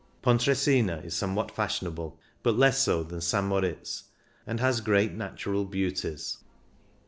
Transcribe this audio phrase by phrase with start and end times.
[0.23, 3.45] Pon tresina is somewhat fashionable, but less so than St.
[3.45, 4.05] Moritz,
[4.47, 6.39] and has great natural beauties.